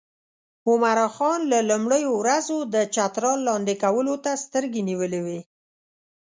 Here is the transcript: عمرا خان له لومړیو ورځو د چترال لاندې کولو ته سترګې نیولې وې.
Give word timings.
عمرا 0.69 1.07
خان 1.15 1.39
له 1.51 1.59
لومړیو 1.69 2.11
ورځو 2.21 2.57
د 2.73 2.75
چترال 2.95 3.39
لاندې 3.49 3.73
کولو 3.83 4.15
ته 4.23 4.31
سترګې 4.43 4.81
نیولې 4.89 5.21
وې. 5.25 5.39